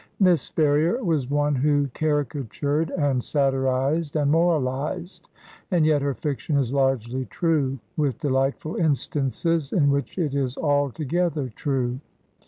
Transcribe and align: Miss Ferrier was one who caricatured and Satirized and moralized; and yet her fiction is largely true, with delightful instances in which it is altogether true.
Miss 0.19 0.49
Ferrier 0.49 1.03
was 1.03 1.29
one 1.29 1.53
who 1.53 1.87
caricatured 1.93 2.89
and 2.89 3.23
Satirized 3.23 4.15
and 4.15 4.31
moralized; 4.31 5.29
and 5.69 5.85
yet 5.85 6.01
her 6.01 6.15
fiction 6.15 6.57
is 6.57 6.73
largely 6.73 7.25
true, 7.25 7.77
with 7.97 8.17
delightful 8.17 8.77
instances 8.77 9.71
in 9.71 9.91
which 9.91 10.17
it 10.17 10.33
is 10.33 10.57
altogether 10.57 11.49
true. 11.55 11.99